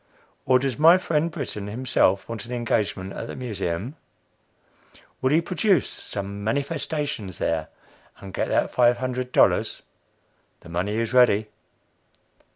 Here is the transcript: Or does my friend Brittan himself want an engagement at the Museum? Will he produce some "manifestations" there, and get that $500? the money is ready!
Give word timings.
Or 0.47 0.57
does 0.57 0.79
my 0.79 0.97
friend 0.97 1.29
Brittan 1.29 1.67
himself 1.67 2.27
want 2.27 2.45
an 2.47 2.51
engagement 2.51 3.13
at 3.13 3.27
the 3.27 3.35
Museum? 3.35 3.95
Will 5.21 5.29
he 5.29 5.41
produce 5.41 5.87
some 5.89 6.43
"manifestations" 6.43 7.37
there, 7.37 7.67
and 8.17 8.33
get 8.33 8.47
that 8.47 8.73
$500? 8.73 9.81
the 10.61 10.69
money 10.69 10.95
is 10.97 11.13
ready! 11.13 11.49